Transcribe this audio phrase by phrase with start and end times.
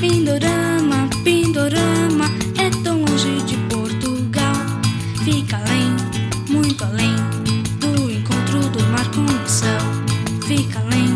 [0.00, 2.26] Pindorama, Pindorama
[2.58, 4.54] é tão longe de Portugal.
[5.24, 5.96] Fica além,
[6.50, 7.14] muito além
[7.78, 9.80] do encontro do mar com o céu.
[10.46, 11.08] Fica além,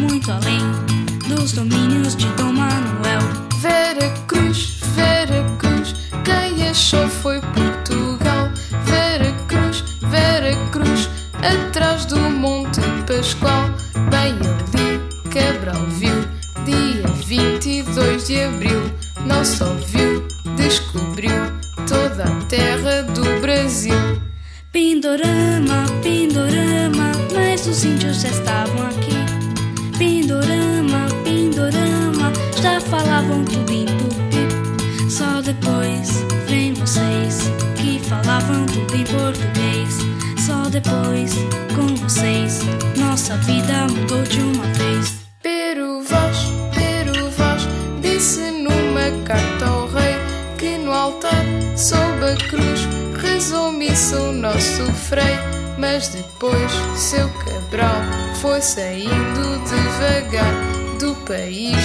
[0.00, 0.60] muito além
[1.28, 3.20] dos domínios de Dom Manuel.
[3.60, 8.50] Vera Cruz, Vera Cruz, quem achou foi Portugal.
[8.84, 11.08] Vera Cruz, Vera Cruz,
[11.42, 13.55] atrás do Monte Pascoal.
[16.66, 18.82] Dia 22 de abril.
[19.24, 21.30] Não só viu, descobriu
[21.88, 23.94] toda a terra do Brasil.
[24.72, 29.96] Pindorama, Pindorama, mas os índios já estavam aqui.
[29.96, 35.10] Pindorama, Pindorama, já falavam tudo em tupi.
[35.10, 37.44] Só depois vem vocês
[37.76, 39.98] que falavam tudo em português.
[40.44, 41.32] Só depois
[41.74, 42.60] com vocês
[42.96, 45.15] nossa vida mudou de uma vez.
[50.86, 51.44] No altar,
[51.76, 52.88] sob a cruz,
[53.20, 55.36] rezou missa o nosso frei.
[55.76, 58.00] Mas depois, seu Cabral
[58.40, 60.54] foi saindo devagar
[61.00, 61.76] do país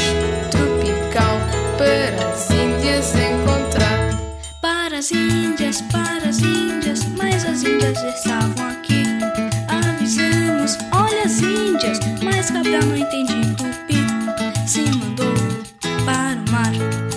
[0.52, 1.40] tropical
[1.78, 4.22] para as Índias encontrar.
[4.62, 9.04] Para as Índias, para as Índias, mas as Índias estavam aqui.
[9.68, 13.98] Avisamos, olha as Índias, mas Cabral não entendi tupi.
[14.68, 15.34] Se mandou
[16.06, 16.72] para o mar,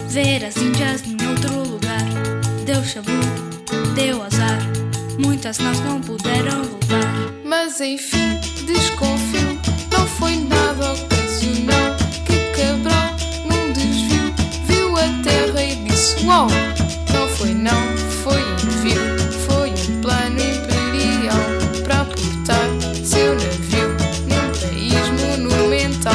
[0.09, 0.74] ver as Índias.
[2.94, 4.60] Deu chabu, deu azar,
[5.19, 7.12] muitas nós não puderam voltar.
[7.44, 9.59] Mas enfim, desconfio,
[9.91, 13.16] não foi nada ocasional que Cabral,
[13.47, 14.32] num desvio,
[14.69, 16.47] viu a terra e disse: Uau!
[17.12, 19.00] Não foi, não, foi envio,
[19.44, 22.69] foi um plano imperial para aportar
[23.05, 23.88] seu navio
[24.28, 26.15] num país monumental.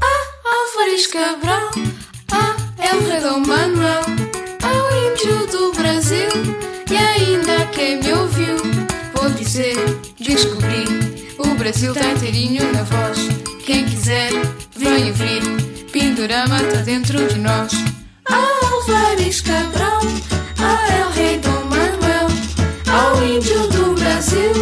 [0.00, 1.70] Ah, Álvares Cabral,
[2.32, 4.21] ah, é o rei Dom Manuel,
[7.82, 8.56] quem me ouviu,
[9.12, 9.74] vou dizer,
[10.20, 10.84] descobri,
[11.36, 13.18] o Brasil tá inteirinho na voz.
[13.66, 14.30] Quem quiser,
[14.76, 15.42] vem ouvir,
[15.90, 17.72] Pindorama tá dentro de nós.
[18.26, 20.00] Álvares Cabral,
[20.58, 22.28] ah, é o rei Dom Manuel,
[22.86, 24.52] ao índio do Brasil,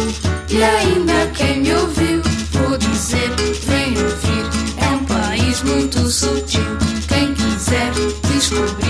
[0.49, 2.23] e ainda quem me ouviu,
[2.53, 3.29] vou dizer,
[3.67, 4.45] vem ouvir,
[4.83, 6.65] é um país muito sutil.
[7.07, 7.91] Quem quiser
[8.33, 8.81] descobrir.